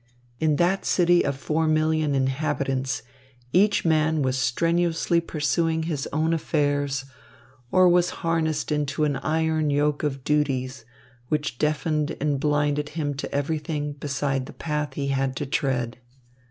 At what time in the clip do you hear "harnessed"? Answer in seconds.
8.25-8.71